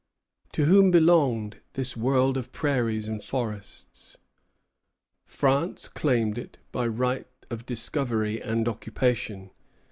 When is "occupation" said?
8.67-9.51